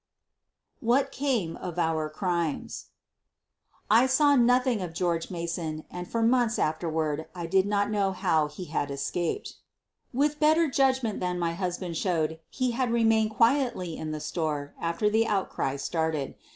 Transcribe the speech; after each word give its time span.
WHAT 0.79 1.11
CAME 1.11 1.57
OP 1.61 1.75
OTJE 1.75 2.15
CEIMES 2.17 2.85
I 3.91 4.07
saw 4.07 4.35
nothing 4.35 4.81
of 4.81 4.95
George 4.95 5.29
Mason 5.29 5.85
and 5.91 6.07
for 6.09 6.23
months 6.23 6.57
afterward 6.57 7.27
did 7.51 7.67
not 7.67 7.91
know 7.91 8.11
how 8.11 8.47
he 8.47 8.65
had 8.65 8.89
escaped. 8.89 9.57
With 10.11 10.41
126 10.41 10.41
SOPHIE 10.41 10.47
LYONS 10.47 10.55
better 10.55 10.67
judgment 10.71 11.19
than 11.19 11.37
my 11.39 11.53
husband 11.53 11.97
showed 11.97 12.39
Me 12.59 12.71
bact 12.75 12.91
remained 12.91 13.29
quietly 13.29 13.95
in 13.95 14.09
the 14.11 14.19
store 14.19 14.73
after 14.79 15.07
the 15.07 15.27
outcry 15.27 15.75
started. 15.75 16.33